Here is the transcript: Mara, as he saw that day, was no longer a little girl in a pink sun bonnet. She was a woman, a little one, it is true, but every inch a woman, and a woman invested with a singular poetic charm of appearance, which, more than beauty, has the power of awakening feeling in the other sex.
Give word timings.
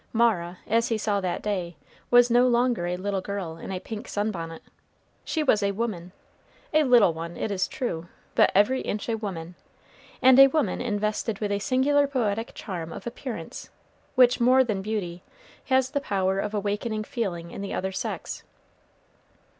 Mara, 0.13 0.57
as 0.65 0.87
he 0.87 0.97
saw 0.97 1.21
that 1.21 1.43
day, 1.43 1.75
was 2.09 2.31
no 2.31 2.47
longer 2.47 2.87
a 2.87 2.97
little 2.97 3.21
girl 3.21 3.57
in 3.57 3.71
a 3.71 3.79
pink 3.79 4.07
sun 4.07 4.31
bonnet. 4.31 4.63
She 5.23 5.43
was 5.43 5.61
a 5.61 5.73
woman, 5.73 6.11
a 6.73 6.83
little 6.83 7.13
one, 7.13 7.37
it 7.37 7.51
is 7.51 7.67
true, 7.67 8.07
but 8.33 8.51
every 8.55 8.81
inch 8.81 9.07
a 9.09 9.15
woman, 9.15 9.53
and 10.19 10.39
a 10.39 10.47
woman 10.47 10.81
invested 10.81 11.37
with 11.37 11.51
a 11.51 11.59
singular 11.59 12.07
poetic 12.07 12.53
charm 12.55 12.91
of 12.91 13.05
appearance, 13.05 13.69
which, 14.15 14.39
more 14.39 14.63
than 14.63 14.81
beauty, 14.81 15.21
has 15.65 15.91
the 15.91 16.01
power 16.01 16.39
of 16.39 16.55
awakening 16.55 17.03
feeling 17.03 17.51
in 17.51 17.61
the 17.61 17.75
other 17.75 17.91
sex. 17.91 18.41